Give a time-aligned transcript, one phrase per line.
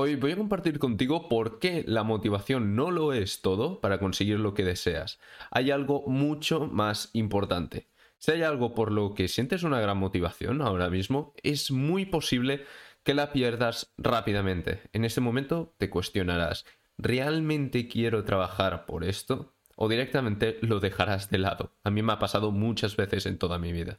[0.00, 4.38] Hoy voy a compartir contigo por qué la motivación no lo es todo para conseguir
[4.38, 5.18] lo que deseas.
[5.50, 7.88] Hay algo mucho más importante.
[8.16, 12.64] Si hay algo por lo que sientes una gran motivación ahora mismo, es muy posible
[13.02, 14.82] que la pierdas rápidamente.
[14.92, 16.64] En ese momento te cuestionarás,
[16.96, 19.52] ¿realmente quiero trabajar por esto?
[19.74, 21.72] O directamente lo dejarás de lado.
[21.82, 23.98] A mí me ha pasado muchas veces en toda mi vida.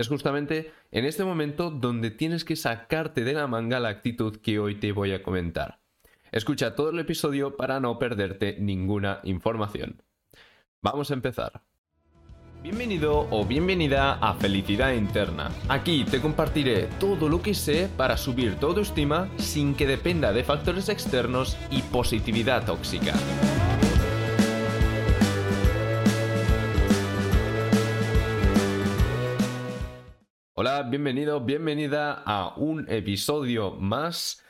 [0.00, 4.58] Es justamente en este momento donde tienes que sacarte de la manga la actitud que
[4.58, 5.80] hoy te voy a comentar.
[6.32, 10.02] Escucha todo el episodio para no perderte ninguna información.
[10.80, 11.60] Vamos a empezar.
[12.62, 15.50] Bienvenido o bienvenida a Felicidad Interna.
[15.68, 20.44] Aquí te compartiré todo lo que sé para subir tu autoestima sin que dependa de
[20.44, 23.12] factores externos y positividad tóxica.
[30.62, 34.44] Hola, bienvenido, bienvenida a un episodio más.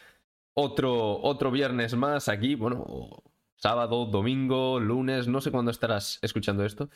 [0.54, 3.22] Otro, otro viernes más aquí, bueno,
[3.54, 6.90] sábado, domingo, lunes, no sé cuándo estarás escuchando esto.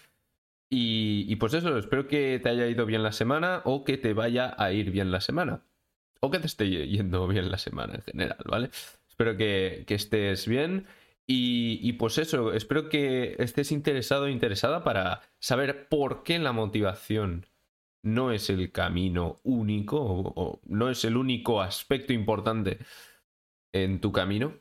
[0.68, 4.52] Y, pues eso, espero que te haya ido bien la semana o que te vaya
[4.58, 5.62] a ir bien la semana.
[6.18, 8.70] O que te esté yendo bien la semana en general, ¿vale?
[9.08, 10.86] Espero que, estés bien.
[11.24, 16.50] Y, y, pues eso, espero que estés interesado o interesada para saber por qué la
[16.50, 17.46] motivación
[18.05, 22.78] no es el camino único o, no es el único aspecto importante
[23.72, 24.55] en tu camino.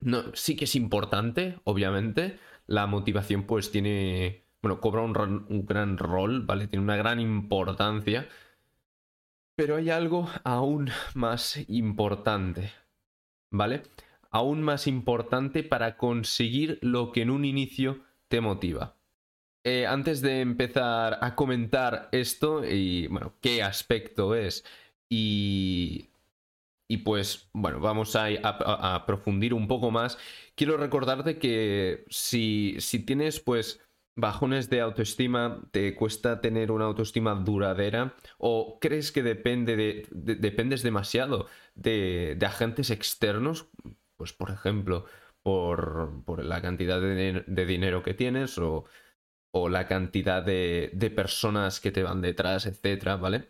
[0.00, 2.38] No, sí que es importante, obviamente.
[2.66, 6.68] La motivación pues tiene, bueno, cobra un, un gran rol, ¿vale?
[6.68, 8.28] Tiene una gran importancia.
[9.56, 12.72] Pero hay algo aún más importante,
[13.50, 13.82] ¿vale?
[14.30, 18.96] Aún más importante para conseguir lo que en un inicio te motiva.
[19.68, 24.64] Eh, antes de empezar a comentar esto y, bueno, qué aspecto es
[25.08, 26.10] y,
[26.86, 30.18] y pues, bueno, vamos a, a, profundir un poco más.
[30.54, 33.80] Quiero recordarte que si, si tienes, pues,
[34.14, 40.84] bajones de autoestima, te cuesta tener una autoestima duradera o crees que depende de, dependes
[40.84, 43.66] demasiado de, de, agentes externos,
[44.16, 45.06] pues, por ejemplo,
[45.42, 48.84] por, por la cantidad de, de dinero que tienes o
[49.50, 53.48] o la cantidad de, personas que te van detrás, etcétera, ¿vale?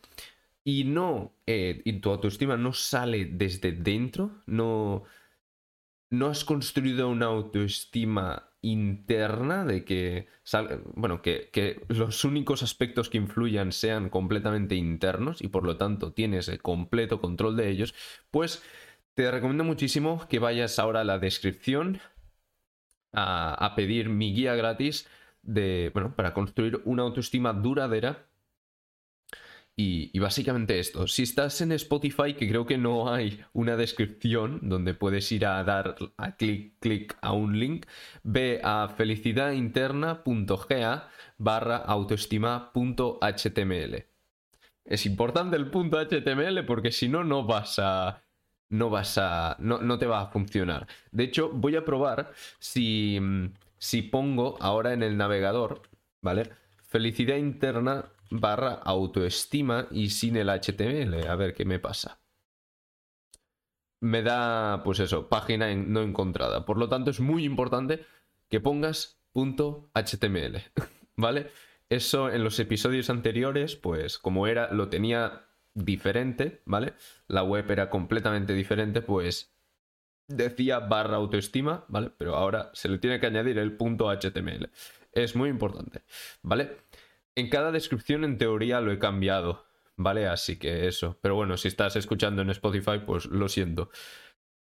[0.64, 5.04] Y no, eh, y tu autoestima no sale desde dentro, no,
[6.10, 10.28] no has construido una autoestima interna de que,
[10.94, 16.48] bueno, que, los únicos aspectos que influyan sean completamente internos y por lo tanto tienes
[16.48, 17.94] el completo control de ellos,
[18.30, 18.62] pues
[19.14, 22.00] te recomiendo muchísimo que vayas ahora a la descripción
[23.12, 25.08] a pedir mi guía gratis
[25.46, 28.28] de, bueno, para construir una autoestima duradera.
[29.78, 34.94] Y, básicamente esto, si estás en Spotify, que creo que no hay una descripción donde
[34.94, 37.84] puedes ir a dar a clic, clic a un link,
[38.22, 44.06] ve a felicidadinterna.ga barra autoestima.html.
[44.86, 48.22] Es importante el punto HTML porque si no, no vas a...
[48.68, 49.56] No vas a...
[49.58, 50.86] No, no te va a funcionar.
[51.12, 53.20] De hecho, voy a probar si
[53.78, 55.82] si pongo ahora en el navegador,
[56.22, 56.50] ¿vale?
[56.88, 61.28] Felicidad interna barra autoestima y sin el HTML.
[61.28, 62.20] A ver qué me pasa.
[64.00, 66.64] Me da, pues eso, página no encontrada.
[66.64, 68.04] Por lo tanto, es muy importante
[68.48, 70.62] que pongas punto .html,
[71.16, 71.50] ¿vale?
[71.88, 76.94] Eso en los episodios anteriores, pues como era, lo tenía diferente, ¿vale?
[77.28, 79.55] La web era completamente diferente, pues
[80.28, 82.10] decía barra autoestima, ¿vale?
[82.16, 84.70] Pero ahora se le tiene que añadir el punto HTML.
[85.12, 86.02] Es muy importante,
[86.42, 86.76] ¿vale?
[87.34, 89.66] En cada descripción en teoría lo he cambiado,
[89.96, 90.26] ¿vale?
[90.26, 91.18] Así que eso.
[91.20, 93.90] Pero bueno, si estás escuchando en Spotify, pues lo siento.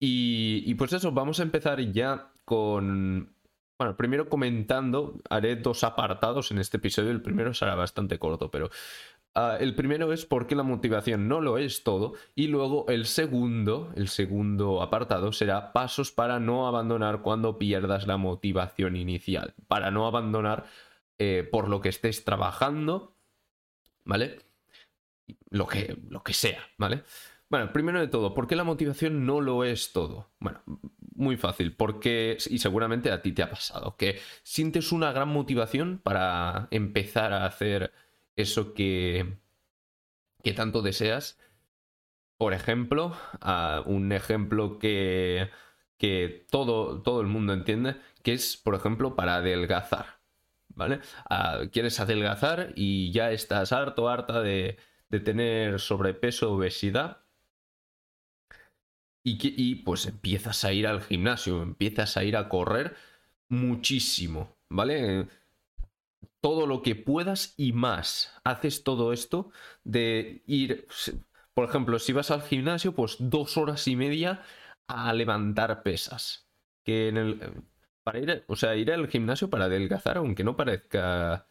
[0.01, 3.35] Y, y pues eso, vamos a empezar ya con...
[3.79, 7.11] Bueno, primero comentando, haré dos apartados en este episodio.
[7.11, 8.71] El primero será bastante corto, pero
[9.37, 13.05] Ah, el primero es por qué la motivación no lo es todo y luego el
[13.05, 19.91] segundo, el segundo apartado será pasos para no abandonar cuando pierdas la motivación inicial, para
[19.91, 20.67] no abandonar
[21.19, 23.17] eh, por lo que estés trabajando,
[24.05, 24.39] ¿vale?
[25.51, 27.03] Lo que, lo que sea, ¿vale?
[27.51, 30.31] Bueno, primero de todo, ¿por qué la motivación no lo es todo?
[30.39, 30.63] Bueno,
[31.15, 36.01] muy fácil, porque, y seguramente a ti te ha pasado, que sientes una gran motivación
[36.03, 37.93] para empezar a hacer
[38.37, 39.39] eso que,
[40.43, 41.39] que tanto deseas.
[42.37, 43.17] Por ejemplo,
[43.87, 45.51] un ejemplo que,
[45.99, 50.21] que todo, todo el mundo entiende, que es, por ejemplo, para adelgazar.
[50.77, 51.01] ¿Vale?
[51.71, 54.77] quieres adelgazar y ya estás harto, harta de,
[55.09, 57.25] de tener sobrepeso, obesidad.
[59.23, 62.97] Y, y pues empiezas a ir al gimnasio, empiezas a ir a correr
[63.49, 65.29] muchísimo, ¿vale?
[66.45, 68.39] Todo lo que puedas y más.
[68.45, 69.51] Haces todo esto
[69.83, 70.87] de ir,
[71.55, 74.43] por ejemplo, si vas al gimnasio, pues dos horas y media
[74.87, 76.47] a levantar pesas.
[76.85, 77.41] Que en el...
[78.03, 81.47] Para ir, o sea, ir al gimnasio para adelgazar, aunque no parezca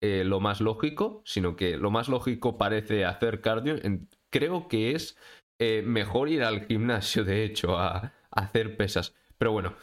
[0.00, 3.76] eh, lo más lógico, sino que lo más lógico parece hacer cardio,
[4.28, 5.16] creo que es
[5.60, 9.14] eh, mejor ir al gimnasio, de hecho, a, hacer pesas.
[9.38, 9.76] Pero bueno,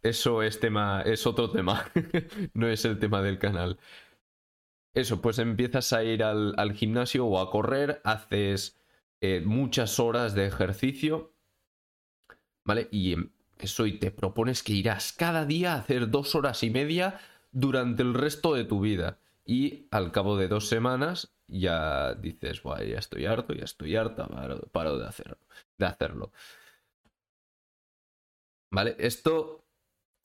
[0.00, 1.84] eso es tema, es otro tema,
[2.54, 3.78] no es el tema del canal.
[4.96, 8.80] Eso, pues empiezas a ir al, gimnasio o a correr, haces
[9.20, 11.34] eh, muchas horas de ejercicio,
[12.64, 12.88] ¿vale?
[12.90, 13.28] Y em,
[13.58, 17.20] eso, y te propones que irás cada día a hacer dos horas y media
[17.52, 19.18] durante el resto de tu vida.
[19.44, 24.26] Y al cabo de dos semanas ya dices, ya estoy harto, ya estoy harta,
[24.72, 25.36] paro, de, hacerlo,
[25.76, 26.32] de hacerlo.
[28.70, 28.96] ¿Vale?
[28.98, 29.62] Esto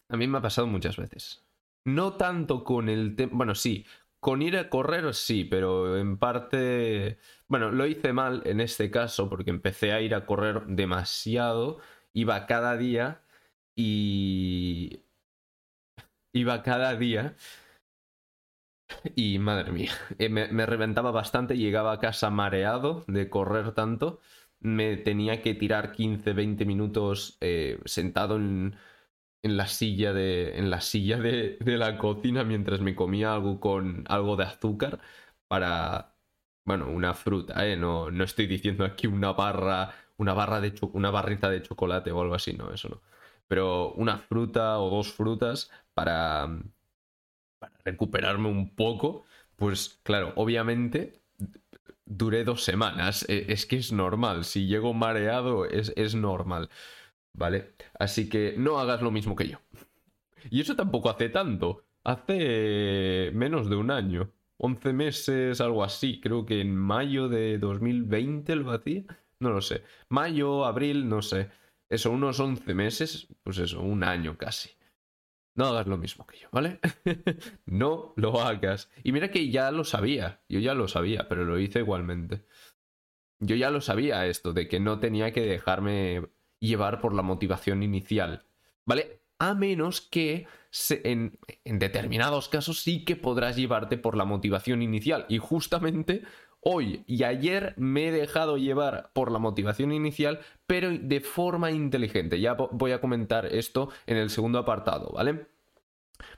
[0.08, 1.44] a mí me ha pasado muchas veces.
[1.84, 3.86] No tanto con el tema, bueno, sí,
[4.22, 9.30] con ir a correr sí, pero en parte, bueno, lo hice mal en este caso
[9.30, 11.80] porque empecé a ir a correr demasiado,
[12.14, 13.24] iba cada día
[13.76, 15.02] y...
[16.34, 17.36] Iba cada día
[19.16, 24.20] y madre mía, eh, me, reventaba bastante, llegaba a casa mareado de correr tanto,
[24.60, 28.76] me tenía que tirar 15, 20 minutos eh, sentado en,
[29.44, 34.36] la silla, de, en la, silla de, la cocina mientras me comía algo con algo
[34.36, 35.00] de azúcar
[35.48, 36.16] para,
[36.66, 37.76] bueno, una fruta, ¿eh?
[37.78, 42.22] No, no estoy diciendo aquí una barra, una barra de una barrita de chocolate o
[42.22, 43.02] algo así, no, eso no.
[43.48, 46.48] Pero una fruta o dos frutas para
[47.60, 51.22] para recuperarme un poco, pues claro, obviamente
[52.06, 53.26] duré dos semanas.
[53.30, 54.46] E, es que es normal.
[54.46, 56.70] Si llego mareado, es, es normal.
[57.34, 57.74] ¿Vale?
[58.00, 59.60] Así que no hagas lo mismo que yo.
[60.50, 61.86] Y eso tampoco hace tanto.
[62.04, 64.32] Hace menos de un año.
[64.58, 66.20] 11 meses, algo así.
[66.20, 69.04] Creo que en mayo de 2020 lo hacía.
[69.40, 69.84] No lo sé.
[70.10, 71.50] Mayo, abril, no sé.
[71.90, 73.28] Eso, unos 11 meses.
[73.44, 74.70] Pues eso, un año casi.
[75.56, 76.80] No hagas lo mismo que yo, ¿vale?
[77.66, 78.90] no lo hagas.
[79.04, 82.46] Y mira que ya lo sabía, yo ya lo sabía, pero lo hice igualmente.
[83.40, 86.30] Yo ya lo sabía esto, de que no tenía que dejarme
[86.62, 88.44] llevar por la motivación inicial,
[88.86, 89.20] ¿vale?
[89.40, 90.48] A menos que
[90.90, 95.26] en, determinados casos sí que podrás llevarte por la motivación inicial.
[95.28, 96.24] Y justamente
[96.62, 102.40] hoy y ayer me he dejado llevar por la motivación inicial, pero de forma inteligente.
[102.40, 105.48] Ya voy a comentar esto en el segundo apartado, ¿vale?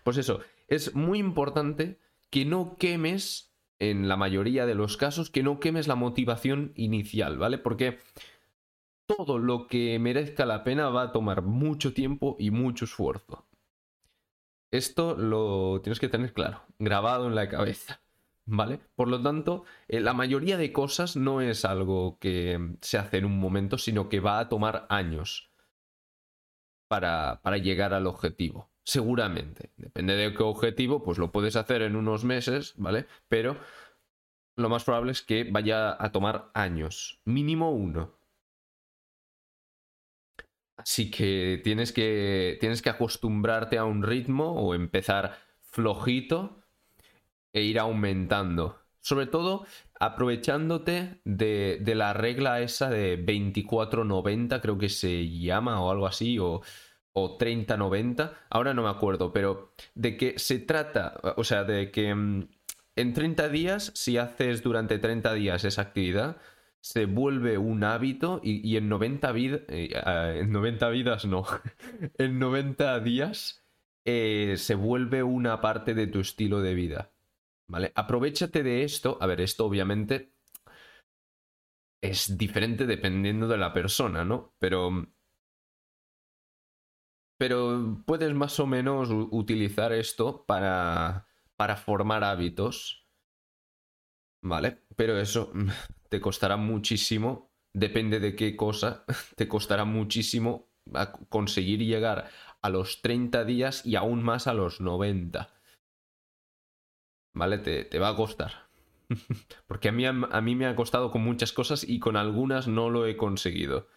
[0.03, 0.39] Pues eso,
[0.69, 1.99] es muy importante
[2.29, 7.37] que no quemes, en la mayoría de los casos, que no quemes la motivación inicial,
[7.37, 7.57] ¿vale?
[7.57, 7.99] Porque
[9.17, 13.45] todo lo que merezca la pena va a tomar mucho tiempo y mucho esfuerzo.
[14.71, 18.01] Esto lo tienes que tener claro, grabado en la cabeza.
[18.45, 18.81] ¿Vale?
[18.95, 23.25] Por lo tanto, eh, la mayoría de cosas no es algo que se hace en
[23.25, 25.49] un momento, sino que va a tomar años
[26.89, 28.73] para llegar al objetivo.
[28.83, 29.71] Seguramente.
[29.77, 33.07] Depende de qué objetivo, pues lo puedes hacer en unos meses, ¿vale?
[33.29, 33.57] Pero
[34.55, 37.21] lo más probable es que vaya a tomar años.
[37.25, 38.11] Mínimo uno.
[40.75, 46.63] Así que tienes que, tienes que acostumbrarte a un ritmo o empezar flojito
[47.53, 48.79] e ir aumentando.
[48.99, 49.65] Sobre todo
[49.99, 56.39] aprovechándote de, de la regla esa de 24-90, creo que se llama o algo así,
[56.39, 56.61] o,
[57.13, 62.13] o 30-90, ahora no me acuerdo, pero de que se trata, o sea, de que
[62.13, 62.47] mm,
[62.95, 66.37] en 30 días, si haces durante 30 días esa actividad,
[66.83, 69.93] se vuelve un hábito y, en 90 vidas, eh,
[70.41, 71.45] en 90 vidas no,
[72.17, 73.65] en 90 días
[74.05, 77.13] eh, se vuelve una parte de tu estilo de vida.
[77.69, 77.93] ¿Vale?
[77.95, 79.17] Aprovechate de esto.
[79.21, 80.33] A ver, esto obviamente
[82.01, 84.53] es diferente dependiendo de la persona, ¿no?
[84.59, 85.07] Pero.
[87.37, 93.07] Pero puedes más o menos utilizar esto para, para formar hábitos.
[94.41, 94.83] ¿Vale?
[94.97, 95.53] Pero eso
[96.13, 97.49] te costará muchísimo.
[97.73, 99.03] Depende de qué cosa.
[99.35, 100.69] Te costará muchísimo
[101.29, 102.29] conseguir llegar
[102.61, 105.49] a los 30 días y aún más a los 90.
[107.33, 107.57] ¿vale?
[107.57, 108.69] Te, va a costar.
[109.65, 112.91] Porque a mí, a mí me ha costado con muchas cosas y con algunas no
[112.91, 113.87] lo he conseguido.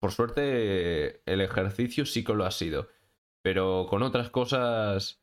[0.00, 2.88] Por suerte, el ejercicio sí que lo ha sido.
[3.44, 5.22] Pero con otras cosas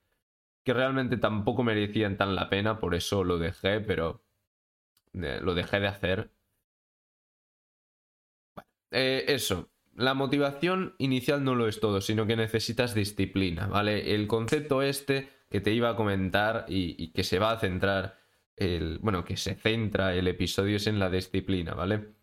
[0.66, 4.25] que realmente tampoco merecían tan la pena, por eso lo dejé, pero
[5.16, 6.32] lo dejé de hacer.
[8.92, 14.14] Eh, eso, la motivación inicial no lo es todo, sino que necesitas disciplina, ¿vale?
[14.14, 18.18] El concepto este que te iba a comentar y, que se va a centrar,
[18.58, 22.14] el, bueno, que se centra el episodio es en la disciplina, ¿vale?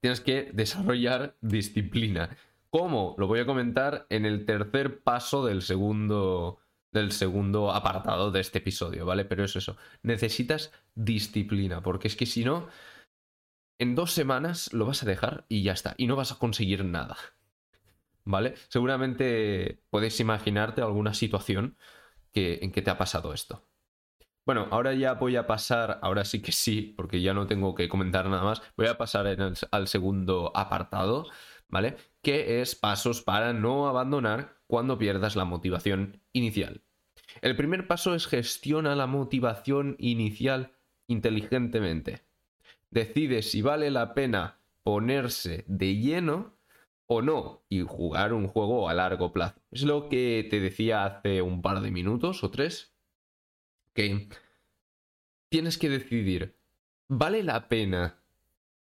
[0.00, 2.36] Tienes que desarrollar disciplina.
[2.70, 3.16] ¿Cómo?
[3.18, 6.60] Lo voy a comentar en el tercer paso del segundo,
[6.92, 9.24] del segundo apartado de este episodio, ¿vale?
[9.24, 12.68] Pero es eso, necesitas disciplina, porque es que si no,
[13.78, 16.84] en dos semanas lo vas a dejar y ya está, y no vas a conseguir
[16.84, 17.16] nada.
[18.24, 18.54] ¿Vale?
[18.68, 21.76] Seguramente puedes imaginarte alguna situación
[22.32, 23.66] que, en que te ha pasado esto.
[24.46, 27.88] Bueno, ahora ya voy a pasar, ahora sí que sí, porque ya no tengo que
[27.88, 29.26] comentar nada más, voy a pasar
[29.70, 31.26] al segundo apartado,
[31.70, 31.96] ¿vale?
[32.22, 36.82] Que es pasos para no abandonar cuando pierdas la motivación inicial.
[37.42, 40.72] El primer paso es gestiona la motivación inicial
[41.06, 42.22] inteligentemente
[42.90, 46.56] decide si vale la pena ponerse de lleno
[47.06, 49.60] o no y jugar un juego a largo plazo.
[49.70, 52.94] Es lo que te decía hace un par de minutos o tres.
[53.92, 54.28] Que
[55.48, 56.56] tienes que decidir,
[57.08, 58.22] ¿vale la pena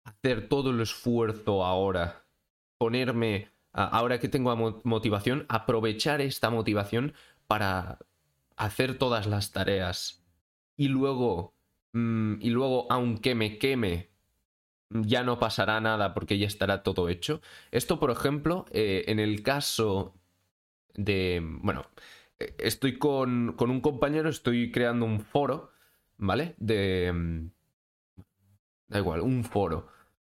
[0.04, 2.21] hacer todo el esfuerzo ahora?
[2.82, 7.14] Ponerme, ahora que tengo motivación, aprovechar esta motivación
[7.46, 7.98] para
[8.56, 10.24] hacer todas las tareas
[10.76, 11.54] y luego
[11.92, 14.10] Mm, y luego, aunque me queme,
[14.90, 17.40] ya no pasará nada porque ya estará todo hecho.
[17.70, 20.14] Esto, por ejemplo, eh, en el caso
[20.94, 21.40] de...
[21.62, 21.86] Bueno,
[22.38, 25.72] eh, estoy con, con, un compañero, estoy creando un foro,
[26.18, 26.54] ¿vale?
[26.58, 27.12] De...
[27.12, 27.50] Mm,
[28.88, 29.88] da igual, un foro,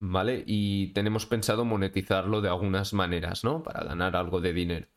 [0.02, 0.42] ¿vale?
[0.47, 3.62] Y tenemos pensado monetizarlo de algunas maneras, ¿no?
[3.62, 4.88] Para ganar algo de dinero.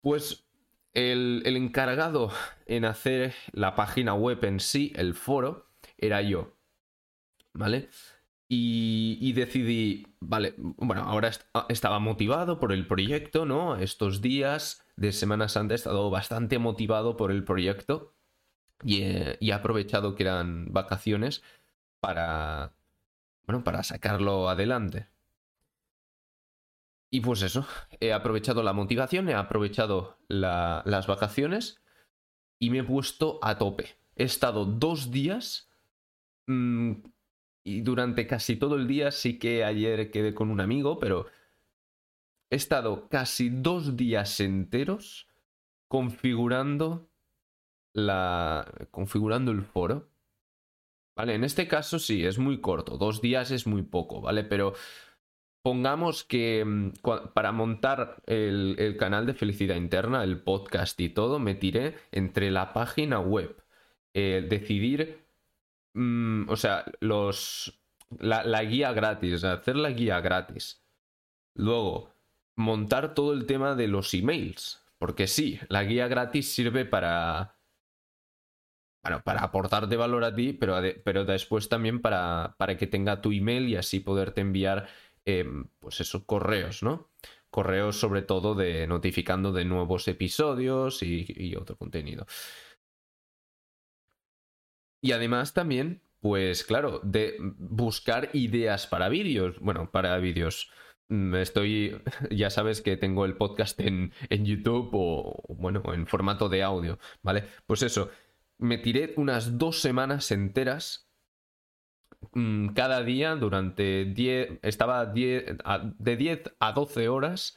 [0.00, 0.46] Pues
[0.94, 2.30] el, encargado
[2.66, 6.56] en hacer la página web en sí, el foro, era yo.
[7.52, 7.90] ¿Vale?
[8.48, 11.30] Y, decidí, vale, bueno, ahora
[11.68, 13.76] estaba motivado por el proyecto, ¿no?
[13.76, 18.14] Estos días de Semana Santa he estado bastante motivado por el proyecto
[18.84, 21.42] y he, aprovechado que eran vacaciones
[22.00, 22.76] para,
[23.46, 25.08] bueno, para sacarlo adelante.
[27.10, 27.66] Y pues eso,
[28.00, 31.80] he aprovechado la motivación, he aprovechado las vacaciones
[32.58, 33.96] y me he puesto a tope.
[34.16, 35.70] He estado dos días
[36.46, 36.92] mm,
[37.64, 41.26] y durante casi todo el día, sí que ayer quedé con un amigo, pero
[42.50, 45.28] he estado casi dos días enteros
[45.88, 47.08] configurando
[47.92, 50.10] la configurando el foro.
[51.16, 54.44] Vale, en este caso sí, es muy corto, dos días es muy poco, ¿vale?
[54.44, 54.74] Pero
[55.64, 56.92] Pongamos que mm,
[57.32, 62.74] para montar el, canal de felicidad interna, el podcast y todo, me tiré entre la
[62.74, 63.56] página web,
[64.12, 65.24] eh, decidir,
[65.94, 67.80] mm, o sea, los,
[68.18, 70.84] la, la guía gratis, hacer la guía gratis.
[71.54, 72.10] Luego,
[72.56, 74.84] montar todo el tema de los emails.
[74.98, 77.56] Porque sí, la guía gratis sirve para.
[79.04, 83.30] Bueno, para aportarte valor a ti, pero, pero después también para, para que tenga tu
[83.32, 84.88] email y así poderte enviar
[85.26, 87.10] Em, pues esos correos, ¿no?
[87.50, 92.26] Correos sobre todo de notificando de nuevos episodios y, otro contenido.
[95.00, 99.58] Y además también, pues claro, de buscar ideas para vídeos.
[99.60, 100.70] Bueno, para vídeos.
[101.08, 106.48] Mm, estoy, ya sabes que tengo el podcast en, en, YouTube o, bueno, en formato
[106.48, 107.44] de audio, ¿vale?
[107.66, 108.10] Pues eso,
[108.58, 111.04] me tiré unas dos semanas enteras
[112.32, 117.56] Mm, cada día durante 10, estaba de 10 a 12 horas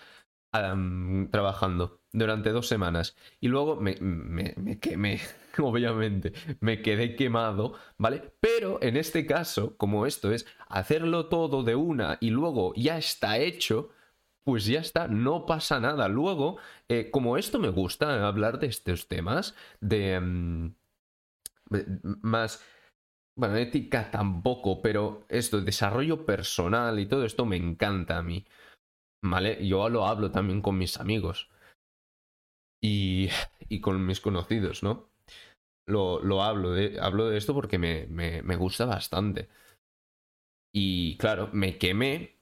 [1.32, 3.16] trabajando durante dos semanas.
[3.40, 5.20] Y luego me, me, quemé,
[5.60, 8.34] obviamente, me quedé quemado, ¿vale?
[8.40, 13.38] Pero en este caso, como esto es hacerlo todo de una y luego ya está
[13.38, 13.90] hecho,
[14.44, 16.08] pues ya está, no pasa nada.
[16.08, 20.20] Luego, eh, como esto me gusta hablar de estos temas, de...
[20.20, 20.76] Mm,
[22.22, 22.64] más
[23.38, 28.46] bueno, ética tampoco, pero esto, desarrollo personal y todo esto me encanta a mí.
[29.24, 29.66] ¿Vale?
[29.66, 31.50] Yo lo hablo también con mis amigos.
[32.82, 33.30] Y,
[33.70, 35.10] y con mis conocidos, ¿no?
[35.88, 39.50] Lo, lo hablo, de, hablo de esto porque me, me, me, gusta bastante.
[40.74, 42.38] Y claro, me quemé.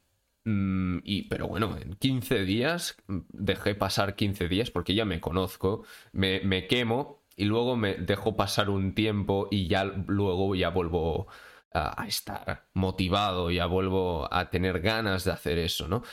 [0.45, 5.85] Mm, y, pero bueno, en 15 días, dejé pasar 15 días porque ya me conozco,
[6.11, 11.27] me, me quemo y luego me dejo pasar un tiempo y ya luego ya vuelvo
[11.73, 16.03] a, estar motivado, ya vuelvo a tener ganas de hacer eso, ¿no?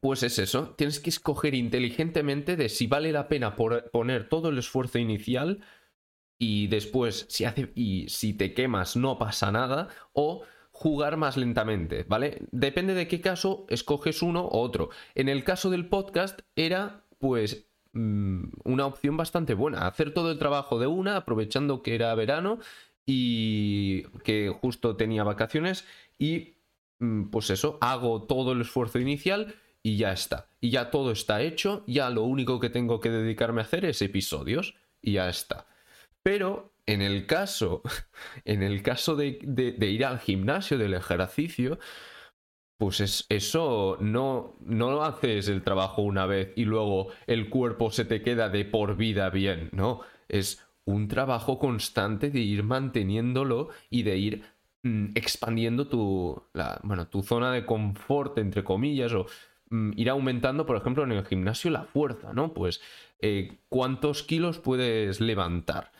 [0.00, 4.58] Pues es eso, tienes que escoger inteligentemente de si vale la pena poner todo el
[4.58, 5.62] esfuerzo inicial
[6.38, 12.04] y después si hace y si te quemas no pasa nada o jugar más lentamente,
[12.08, 12.46] ¿vale?
[12.50, 14.88] Depende de qué caso escoges uno u otro.
[15.14, 19.86] En el caso del podcast era, pues, mm, una opción bastante buena.
[19.86, 22.58] Hacer todo el trabajo de una, aprovechando que era verano
[23.06, 25.84] y que justo tenía vacaciones
[26.18, 26.54] y,
[26.98, 30.48] mm, pues eso, hago todo el esfuerzo inicial y ya está.
[30.60, 34.02] Y ya todo está hecho, ya lo único que tengo que dedicarme a hacer es
[34.02, 35.66] episodios y ya está.
[36.22, 37.82] Pero en el caso,
[38.44, 39.38] en el caso de,
[39.80, 41.78] ir al gimnasio, del ejercicio,
[42.80, 47.90] pues es, eso no, no lo haces el trabajo una vez y luego el cuerpo
[47.90, 53.68] se te queda de por vida bien, no, es un trabajo constante de ir manteniéndolo
[53.90, 54.44] y de ir
[54.82, 56.42] mm, expandiendo tu,
[56.82, 59.26] bueno, tu zona de confort, entre comillas, o
[59.68, 62.54] mm, ir aumentando, por ejemplo, en el gimnasio la fuerza, ¿no?
[62.54, 62.80] Pues
[63.20, 65.92] eh, cuántos kilos puedes levantar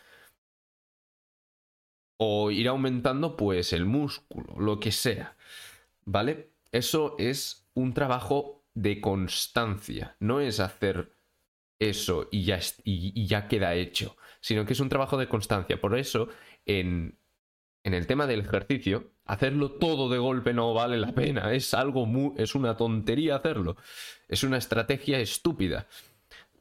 [2.16, 5.36] o ir aumentando pues el músculo, lo que sea.
[6.06, 6.49] ¿Vale?
[6.72, 11.12] Eso es un trabajo de constancia, no es hacer
[11.78, 15.80] eso y ya, y, ya queda hecho, sino que es un trabajo de constancia.
[15.80, 16.28] Por eso,
[16.66, 17.18] en,
[17.82, 22.06] en el tema del ejercicio, hacerlo todo de golpe no vale la pena, es algo
[22.06, 23.76] muy, es una tontería hacerlo,
[24.28, 25.86] es una estrategia estúpida.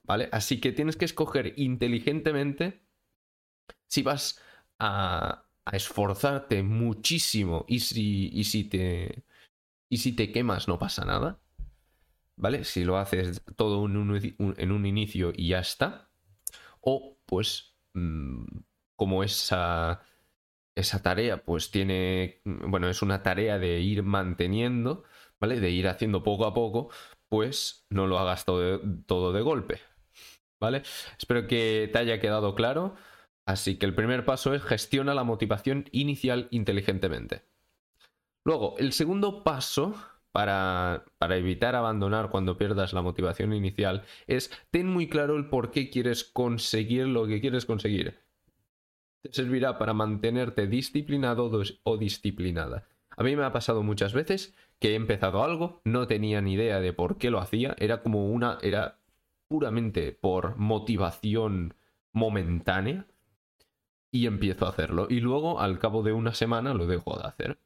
[0.04, 0.28] ¿Vale?
[0.32, 2.82] Así que tienes que escoger inteligentemente
[3.86, 4.42] si vas
[4.80, 9.24] a, esforzarte muchísimo y si, y si te
[9.90, 11.42] y si te quemas no pasa nada,
[12.38, 12.64] ¿vale?
[12.64, 13.98] Si lo haces todo en
[14.72, 16.10] un, inicio y ya está.
[16.82, 18.46] O pues mm,
[18.96, 20.02] como esa,
[20.76, 25.04] esa tarea pues tiene, bueno, es una tarea de ir manteniendo,
[25.40, 25.60] ¿vale?
[25.60, 26.90] De ir haciendo poco a poco,
[27.30, 29.80] pues no lo hagas todo todo de golpe,
[30.60, 30.84] ¿vale?
[31.18, 32.96] Espero que te haya quedado claro.
[33.46, 37.49] Así que el primer paso es gestiona la motivación inicial inteligentemente.
[38.46, 39.96] Luego, el segundo paso
[40.32, 45.72] para, para, evitar abandonar cuando pierdas la motivación inicial es ten muy claro el por
[45.72, 48.20] qué quieres conseguir lo que quieres conseguir.
[49.22, 51.52] Te servirá para mantenerte disciplinado
[51.84, 52.88] o disciplinada.
[53.18, 56.80] A mí me ha pasado muchas veces que he empezado algo, no tenía ni idea
[56.80, 59.00] de por qué lo hacía, era como una, era
[59.50, 61.74] puramente por motivación
[62.14, 63.08] momentánea
[64.10, 65.08] y empiezo a hacerlo.
[65.10, 67.60] Y luego, al cabo de una semana, lo dejo de hacer.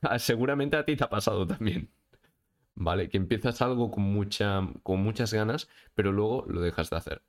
[0.18, 1.90] seguramente a ti te ha pasado también.
[2.74, 7.22] Vale, que empiezas algo con, mucha, con muchas ganas, pero luego lo dejas de hacer.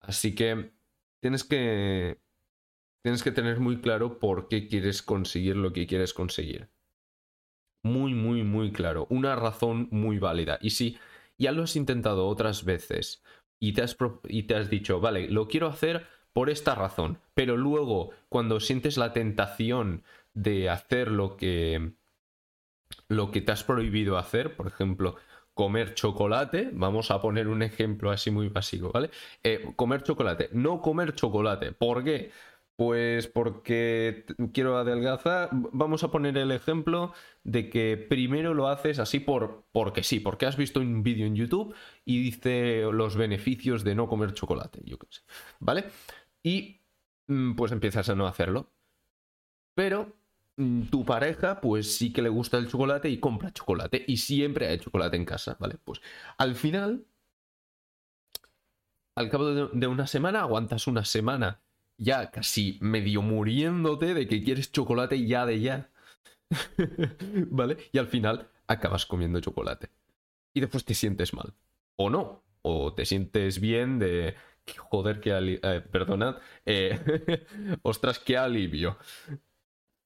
[0.00, 0.72] Así que
[1.20, 2.20] tienes que
[3.02, 6.70] tienes que tener muy claro por qué quieres conseguir lo que quieres conseguir.
[7.82, 9.06] Muy, muy, muy claro.
[9.10, 10.58] Una razón muy válida.
[10.62, 10.96] Y si
[11.36, 13.22] ya lo has intentado otras veces
[13.60, 17.56] y te has, y te has dicho, vale, lo quiero hacer por esta razón, pero
[17.58, 20.02] luego cuando sientes la tentación
[20.34, 21.94] de hacer lo que
[23.08, 25.16] lo que te has prohibido hacer, por ejemplo,
[25.54, 29.10] comer chocolate, vamos a poner un ejemplo así muy básico, ¿vale?
[29.42, 32.32] Eh, comer chocolate, no comer chocolate, ¿por qué?
[32.76, 35.48] Pues porque quiero adelgazar.
[35.52, 37.12] Vamos a poner el ejemplo
[37.44, 41.36] de que primero lo haces así por porque sí, porque has visto un vídeo en
[41.36, 45.22] YouTube y dice los beneficios de no comer chocolate, yo qué sé.
[45.60, 45.84] ¿Vale?
[46.42, 46.80] Y
[47.28, 48.72] mm, pues empiezas a no hacerlo.
[49.76, 50.12] Pero
[50.90, 54.04] tu pareja, pues sí que le gusta el chocolate y compra chocolate.
[54.06, 55.76] Y siempre hay chocolate en casa, ¿vale?
[55.84, 56.00] Pues
[56.38, 57.06] al final,
[59.16, 61.60] al cabo de una semana, aguantas una semana
[61.96, 65.90] ya casi medio muriéndote de que quieres chocolate ya de ya.
[67.50, 67.76] ¿Vale?
[67.92, 69.90] Y al final acabas comiendo chocolate.
[70.52, 71.54] Y después te sientes mal.
[71.96, 72.42] O no.
[72.62, 74.34] O te sientes bien de...
[74.78, 75.60] Joder, qué alivio.
[75.62, 76.38] Eh, perdonad.
[76.64, 77.46] Eh,
[77.82, 78.96] ostras, qué alivio.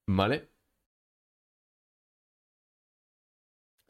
[0.08, 0.48] ¿Vale?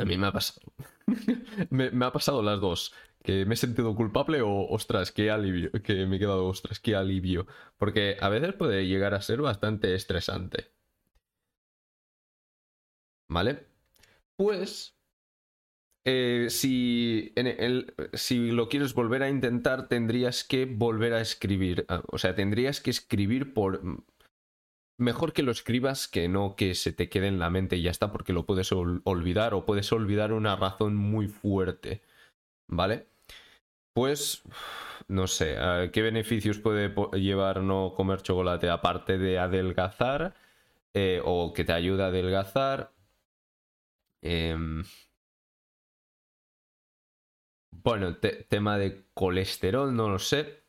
[0.01, 0.61] A mí me ha pasado.
[1.71, 6.07] me, ha pasado las dos que me he sentido culpable o ostras, qué alivio, que
[6.07, 7.47] me he quedado ostras, qué alivio.
[7.77, 10.73] Porque a veces puede llegar a ser bastante estresante.
[13.29, 13.67] ¿Vale?
[14.37, 14.97] Pues,
[16.05, 17.35] eh, si,
[18.15, 21.85] si lo quieres volver a intentar, tendrías que volver a escribir.
[21.89, 23.83] Ah, o sea, tendrías que escribir por...
[25.01, 27.93] Mejor que lo escribas que no que se te quede en la mente y ya
[27.93, 32.03] está, porque lo puedes olvidar o puedes olvidar una razón muy fuerte.
[32.67, 33.07] ¿Vale?
[33.95, 34.43] Pues,
[35.09, 35.57] no sé,
[35.93, 40.35] ¿qué beneficios puede llevar no comer chocolate aparte de adelgazar
[40.95, 42.93] eh, o que te ayuda a adelgazar?
[44.23, 44.85] Em,
[47.71, 50.65] bueno, tema de colesterol, no lo sé.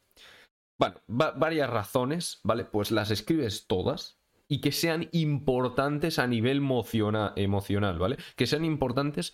[0.77, 2.65] bueno, varias razones, ¿vale?
[2.65, 4.18] Pues las escribes todas
[4.49, 8.17] y que sean importantes a nivel emocional, ¿vale?
[8.35, 9.33] Que sean importantes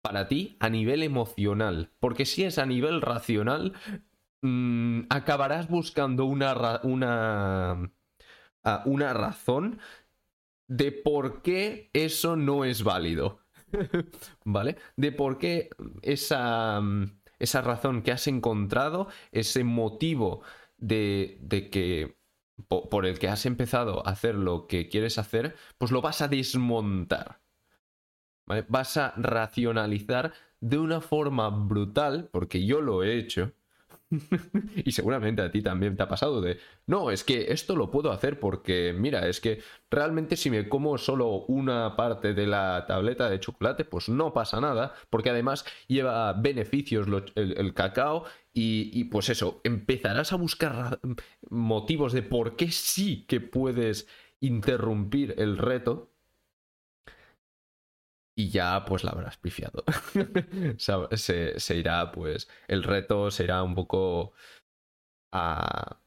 [0.00, 1.90] para ti a nivel emocional.
[1.98, 3.74] Porque si es a nivel racional,
[4.42, 7.92] mm, acabarás buscando una, una,
[8.64, 9.80] ah, una razón
[10.68, 13.40] de por qué eso no es válido.
[14.44, 14.76] ¿Vale?
[14.96, 15.70] De por qué
[16.02, 16.80] esa,
[17.40, 20.42] esa razón que has encontrado, ese motivo
[20.76, 22.17] de, de que
[22.66, 26.28] por el que has empezado a hacer lo que quieres hacer, pues lo vas a
[26.28, 27.40] desmontar.
[28.68, 33.52] Vas a racionalizar de una forma brutal, porque yo lo he hecho,
[34.84, 38.10] y seguramente a ti también te ha pasado de, no, es que esto lo puedo
[38.10, 43.28] hacer porque, mira, es que realmente si me como solo una parte de la tableta
[43.28, 49.28] de chocolate, pues no pasa nada, porque además lleva beneficios el, cacao y, y, pues
[49.28, 51.00] eso, empezarás a buscar
[51.50, 54.08] motivos de por qué sí que puedes
[54.40, 56.10] interrumpir el reto
[58.38, 59.82] y ya pues la habrás pifiado.
[61.16, 64.32] se, se, irá, pues, el reto será un poco
[65.32, 66.00] a,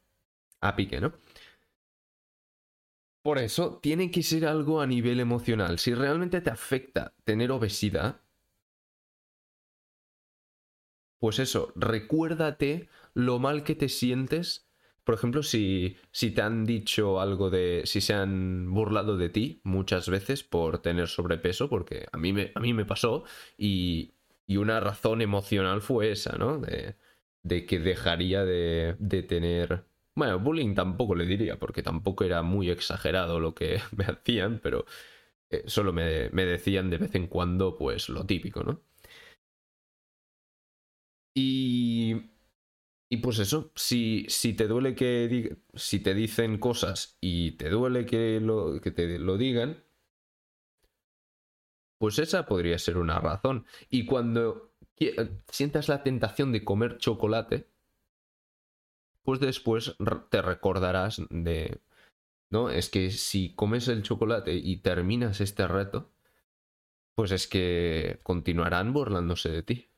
[0.62, 1.14] a pique, ¿no?
[3.24, 5.78] Por eso, tiene que ser algo a nivel emocional.
[5.80, 8.22] Si realmente te afecta tener obesidad,
[11.20, 14.71] pues eso, recuérdate lo mal que te sientes
[15.04, 17.82] por ejemplo, si, si te han dicho algo de.
[17.86, 22.52] si se han burlado de ti muchas veces por tener sobrepeso, porque a mí me,
[22.56, 23.24] a mí me pasó,
[23.58, 24.14] y,
[24.48, 26.60] y una razón emocional fue esa, ¿no?
[26.60, 26.96] De,
[27.66, 29.86] que dejaría de, de tener.
[30.16, 34.86] Bueno, bullying tampoco le diría, porque tampoco era muy exagerado lo que me hacían, pero
[35.50, 38.82] eh, solo me, me decían de vez en cuando, pues lo típico, ¿no?
[41.34, 42.22] Y
[43.14, 48.06] y pues eso, si, si te duele que si te dicen cosas y te duele
[48.06, 49.84] que, lo, que te lo digan,
[51.98, 53.66] pues esa podría ser una razón.
[53.90, 54.72] Y cuando
[55.50, 57.68] sientas la tentación de comer chocolate,
[59.24, 59.98] pues después
[60.30, 61.82] te recordarás de,
[62.50, 62.70] ¿no?
[62.70, 66.14] Es que si comes el chocolate y terminas este reto,
[67.16, 69.90] pues es que continuarán burlándose de ti.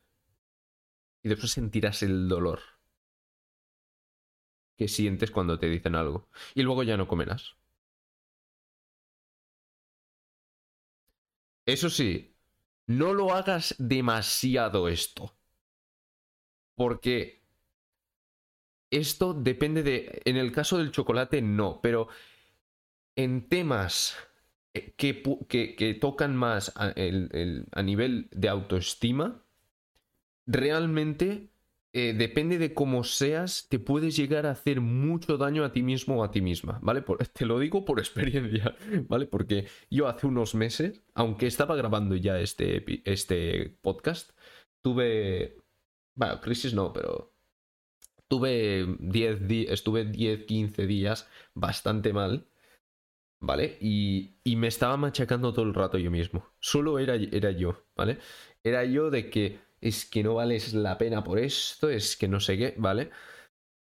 [1.21, 2.72] Y después sentirás el dolor
[4.77, 6.29] que sientes cuando te dicen algo.
[6.55, 7.55] Y luego ya no comerás.
[11.65, 12.35] Eso sí,
[12.87, 15.35] no lo hagas demasiado esto.
[16.75, 17.43] Porque
[18.91, 20.21] esto depende de...
[20.25, 22.07] En el caso del chocolate no, pero
[23.15, 24.17] en temas
[24.73, 25.21] eh, que,
[25.77, 26.93] que, tocan más a,
[27.71, 29.45] a nivel de autoestima,
[30.45, 31.52] realmente
[31.95, 36.17] eh, depende de cómo seas, te puedes llegar a hacer mucho daño a ti mismo
[36.17, 37.03] o a ti misma, ¿vale?
[37.33, 38.75] te lo digo por experiencia,
[39.07, 39.27] ¿vale?
[39.27, 44.31] Porque yo hace unos meses, aunque estaba grabando ya este, este podcast,
[44.81, 45.57] tuve...
[46.15, 47.31] Bueno, crisis no, pero...
[48.27, 52.47] Tuve 10 estuve 10, 15 días bastante mal,
[53.39, 53.77] ¿vale?
[53.79, 56.49] Y, y, me estaba machacando todo el rato yo mismo.
[56.59, 58.17] Solo era, era yo, ¿vale?
[58.63, 62.39] Era yo de que es que no vales la pena por esto, es que no
[62.39, 63.11] sé qué, ¿vale?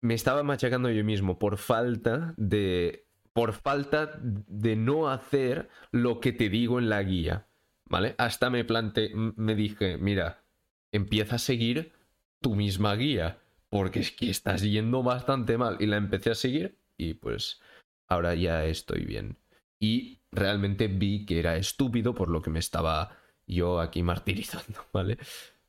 [0.00, 3.06] Me estaba machacando yo mismo por falta de.
[3.32, 7.48] por falta de no hacer lo que te digo en la guía,
[7.88, 8.14] ¿vale?
[8.16, 10.44] Hasta me planteé, me dije, mira,
[10.92, 11.92] empieza a seguir
[12.40, 15.78] tu misma guía, porque es que estás yendo bastante mal.
[15.80, 17.60] Y la empecé a seguir y pues
[18.08, 19.36] ahora ya estoy bien.
[19.80, 25.18] Y realmente vi que era estúpido por lo que me estaba yo aquí martirizando, ¿vale?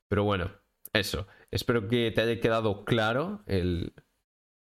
[0.10, 0.52] Pero bueno,
[0.92, 1.28] eso.
[1.52, 3.94] Espero que te haya quedado claro el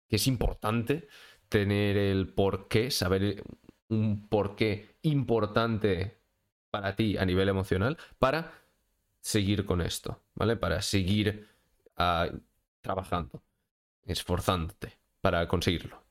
[0.10, 1.08] que es importante
[1.48, 3.44] tener el porqué, saber
[3.88, 6.18] un porqué importante
[6.70, 8.52] para ti a nivel emocional para
[9.22, 10.58] seguir con esto, ¿vale?
[10.58, 11.48] Para seguir
[11.96, 12.30] ah,
[12.82, 13.44] trabajando,
[14.04, 16.05] esforzándote para conseguirlo.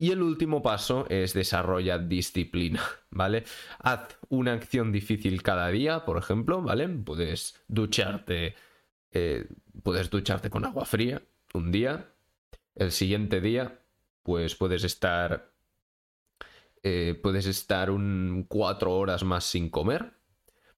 [0.00, 3.44] Y el último paso es desarrolla disciplina, ¿vale?
[3.80, 6.88] Haz una acción difícil cada día, por ejemplo, ¿vale?
[6.88, 8.54] Puedes ducharte,
[9.10, 9.48] eh,
[9.82, 11.20] puedes ducharte con agua fría
[11.52, 12.14] un día.
[12.76, 13.80] El siguiente día,
[14.22, 15.52] pues puedes estar,
[16.84, 20.12] eh, puedes estar un cuatro horas más sin comer,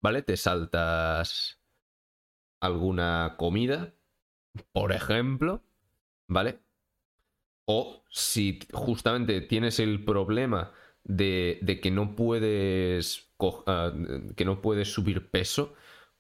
[0.01, 0.23] ¿vale?
[0.23, 1.61] Te saltas
[2.61, 3.93] alguna comida,
[4.73, 5.63] por ejemplo,
[6.27, 6.61] ¿vale?
[7.73, 10.73] O si justamente tienes el problema
[11.05, 13.31] de, que no puedes
[13.67, 13.93] ah,
[14.37, 15.75] que no puedes subir peso,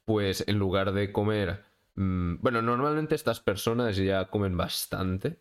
[0.05, 1.65] pues en lugar de comer.
[1.97, 5.41] Mm, bueno, normalmente estas personas ya comen bastante.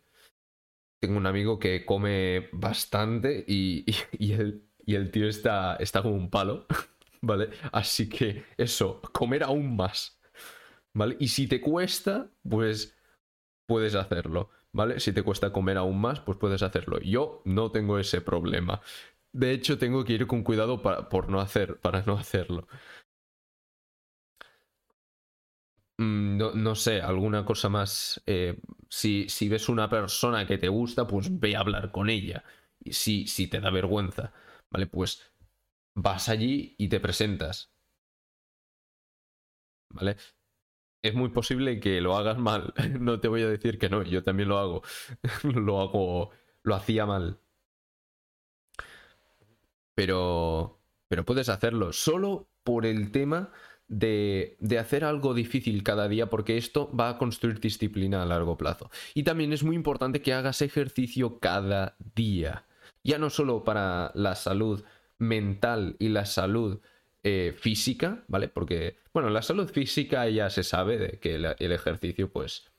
[1.00, 3.86] tengo un amigo que come bastante y,
[4.18, 6.66] y, el, y el, tío está, está como un palo,
[7.22, 7.52] ¿vale?
[7.72, 10.20] Así que eso, comer aún más,
[10.94, 11.18] ¿vale?
[11.20, 12.98] Y si te cuesta, pues
[13.68, 15.00] puedes hacerlo, ¿vale?
[15.00, 17.00] Si te cuesta comer aún más, pues puedes hacerlo.
[17.00, 18.82] Yo no tengo ese problema.
[19.32, 22.68] De hecho, tengo que ir con cuidado para, por no hacer, para no hacerlo.
[25.98, 28.22] Mm, no, sé, alguna cosa más.
[28.26, 28.58] Eh,
[28.90, 32.44] si, si, ves una persona que te gusta, pues ve a hablar con ella.
[32.80, 34.34] Y si, si te da vergüenza,
[34.70, 34.88] ¿vale?
[34.88, 35.34] Pues
[35.96, 37.72] vas allí y te presentas.
[39.90, 40.16] ¿Vale?
[41.02, 42.74] Es muy posible que lo hagas mal.
[43.00, 44.84] No te voy a decir que no, yo también lo hago.
[45.44, 46.32] lo hago.
[46.64, 47.40] Lo hacía mal.
[49.96, 50.80] Pero.
[51.08, 51.92] Pero puedes hacerlo.
[51.92, 53.52] Solo por el tema
[53.90, 58.90] de, hacer algo difícil cada día porque esto va a construir disciplina a largo plazo.
[59.14, 62.66] Y también es muy importante que hagas ejercicio cada día.
[63.04, 64.84] Ya no solo para la salud
[65.18, 66.80] mental y la salud
[67.24, 68.48] eh, física, ¿vale?
[68.48, 72.72] Porque, bueno, la salud física ya se sabe de que el, ejercicio pues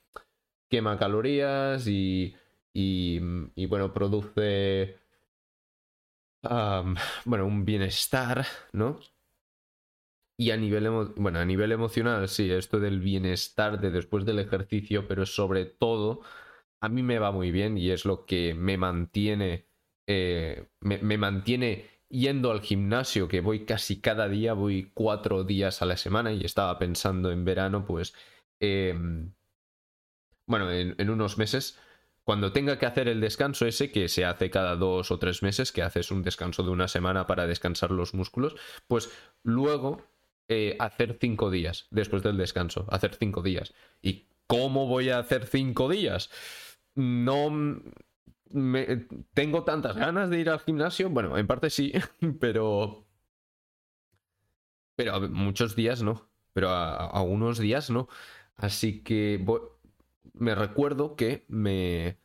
[0.69, 2.35] quema calorías y,
[2.73, 3.19] y,
[3.67, 4.99] bueno, produce,
[7.25, 8.99] bueno, un bienestar, ¿no?
[10.37, 15.07] Y a nivel, bueno, a nivel emocional, sí, esto del bienestar de después del ejercicio,
[15.07, 16.21] pero sobre todo,
[16.81, 19.67] a mí me va muy bien y es lo que me mantiene,
[20.07, 25.85] eh, me, mantiene yendo al gimnasio, que voy casi cada día, voy cuatro días a
[25.85, 28.13] la semana y estaba pensando en verano, pues,
[28.59, 29.33] em,
[30.45, 31.79] bueno, en, unos meses,
[32.23, 35.71] cuando tenga que hacer el descanso ese, que se hace cada dos o tres meses,
[35.71, 38.55] que haces un descanso de una semana para descansar los músculos,
[38.87, 39.09] pues
[39.43, 40.03] luego
[40.49, 43.73] eh, hacer cinco días después del descanso, hacer cinco días.
[44.01, 46.29] ¿Y cómo voy a hacer cinco días?
[46.95, 47.49] No
[48.53, 51.09] me, tengo tantas ganas de ir al gimnasio.
[51.09, 51.91] Bueno, en parte sí,
[52.39, 53.07] pero.
[54.95, 56.29] Pero muchos días no.
[56.53, 58.07] Pero a, unos días no.
[58.55, 59.43] Así que
[60.33, 62.19] me recuerdo que me,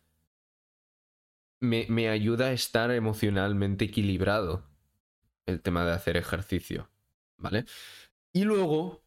[1.61, 4.69] me, me ayuda a estar emocionalmente equilibrado
[5.47, 6.91] el tema de hacer ejercicio.
[7.39, 7.65] ¿Vale?
[8.33, 9.06] Y luego,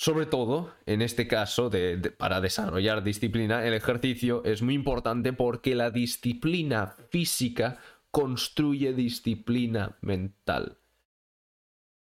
[0.00, 1.70] sobre todo, en este caso,
[2.16, 7.78] para desarrollar disciplina, el ejercicio es muy importante porque la disciplina física
[8.10, 10.78] construye disciplina mental.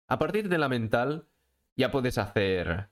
[0.06, 1.28] A partir de la mental,
[1.76, 2.90] ya puedes hacer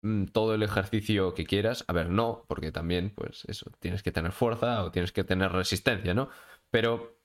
[0.00, 1.84] mm, todo el ejercicio que quieras.
[1.86, 5.52] A ver, no, porque también, pues eso, tienes que tener fuerza o tienes que tener
[5.52, 6.30] resistencia, ¿no?
[6.70, 7.20] Pero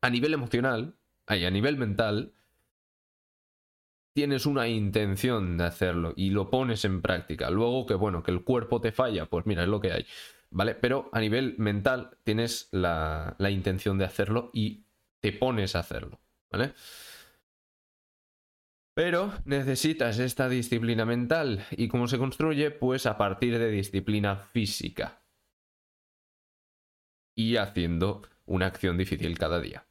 [0.00, 0.94] a nivel emocional,
[1.26, 2.34] a nivel mental,
[4.16, 7.50] tienes una intención de hacerlo y lo pones en práctica.
[7.50, 10.06] Luego que bueno, que el cuerpo te falla, pues mira, es lo que hay.
[10.48, 10.74] ¿Vale?
[10.74, 14.86] Pero a nivel mental tienes la, intención de hacerlo y
[15.20, 16.18] te pones a hacerlo.
[16.50, 16.72] ¿Vale?
[18.94, 21.66] Pero necesitas esta disciplina mental.
[21.72, 22.70] ¿Y cómo se construye?
[22.70, 25.20] Pues a partir de disciplina física.
[27.34, 29.86] Y haciendo una acción difícil cada día.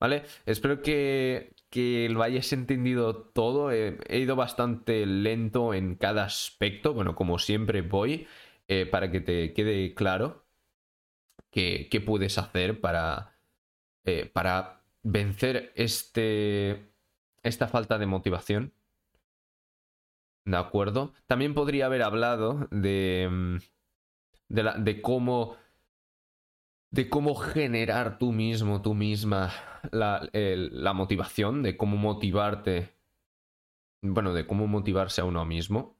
[0.00, 0.24] ¿Vale?
[0.46, 3.70] Espero que, que lo hayas entendido todo.
[3.70, 8.26] he ido bastante lento en cada aspecto, bueno, como siempre voy,
[8.68, 10.46] eh, para que te quede claro
[11.50, 13.38] qué, puedes hacer para,
[14.04, 16.92] eh, para vencer este,
[17.42, 18.72] esta falta de motivación.
[20.44, 21.12] ¿De acuerdo?
[21.26, 23.56] También podría haber hablado de, mm,
[24.48, 25.56] de, la, de cómo
[26.90, 29.52] de cómo generar tú mismo, tú misma,
[29.92, 32.96] la, la, motivación, de cómo motivarte,
[34.02, 35.96] bueno, de cómo motivarse a uno mismo.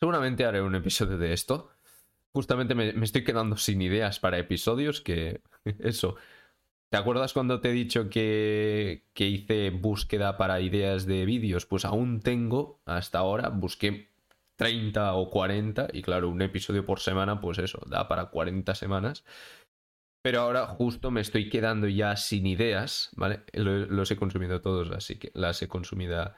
[0.00, 1.70] Seguramente haré un episodio de esto.
[2.32, 5.42] Justamente me, estoy quedando sin ideas para episodios que...
[5.78, 6.16] Eso.
[6.88, 11.64] ¿Te acuerdas cuando te he dicho que, que hice búsqueda para ideas de vídeos?
[11.64, 14.11] Pues aún tengo, hasta ahora, busqué
[14.56, 19.24] 30 o 40 y claro, un episodio por semana, pues eso, da para 40 semanas.
[20.22, 23.42] Pero ahora justo me estoy quedando ya sin ideas, ¿vale?
[23.54, 26.32] Los he consumido todos, así que las he consumido,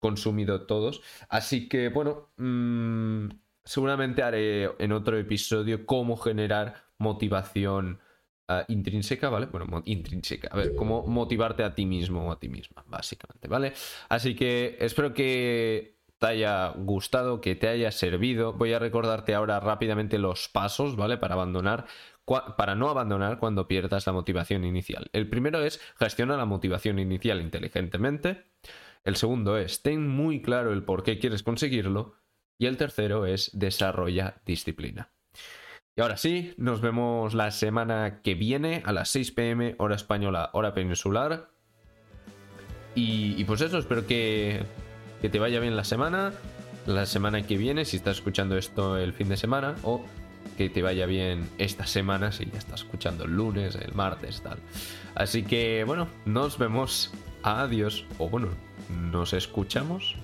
[0.00, 1.02] consumido todos.
[1.28, 3.28] Así que, bueno, mm,
[3.64, 8.00] seguramente haré en otro episodio cómo generar motivación
[8.48, 9.46] ah, intrínseca, ¿vale?
[9.46, 13.72] Bueno, intrínseca, a ver, cómo motivarte a ti mismo o a ti misma, básicamente, ¿vale?
[14.08, 18.52] Así que espero que te haya gustado, que te haya servido.
[18.52, 21.16] Voy a recordarte ahora rápidamente los pasos, ¿vale?
[21.18, 21.86] Para abandonar
[22.58, 25.08] para no abandonar cuando pierdas la motivación inicial.
[25.14, 28.44] El primero es gestiona la motivación inicial inteligentemente.
[29.04, 32.16] El segundo es ten muy claro el por qué quieres conseguirlo.
[32.58, 35.10] Y el tercero es desarrolla disciplina.
[35.96, 40.50] Y ahora sí, nos vemos la semana que viene a las 6 pm, hora española,
[40.52, 41.50] hora peninsular.
[42.94, 44.64] Y, pues eso, espero que,
[45.20, 46.32] que te vaya bien la semana.
[46.86, 50.04] La semana que viene, si estás escuchando esto el fin de semana, o
[50.56, 54.58] que te vaya bien esta semana, si ya estás escuchando el lunes, el martes, tal.
[55.14, 57.12] Así que bueno, nos vemos.
[57.42, 58.04] Adiós.
[58.18, 58.48] O bueno,
[59.10, 60.16] nos escuchamos